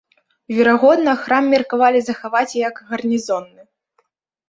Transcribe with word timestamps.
Верагодна, 0.59 1.13
храм 1.27 1.45
меркавалі 1.55 1.99
захаваць 2.09 2.57
як 2.67 2.83
гарнізонны. 2.91 3.61